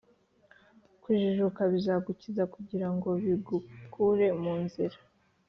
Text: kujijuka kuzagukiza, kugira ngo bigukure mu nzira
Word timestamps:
kujijuka 1.03 1.61
kuzagukiza, 1.71 2.43
kugira 2.53 2.87
ngo 2.93 3.09
bigukure 3.21 4.27
mu 4.41 4.53
nzira 4.63 4.97